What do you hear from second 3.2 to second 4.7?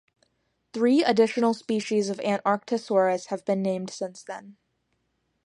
have been named since then.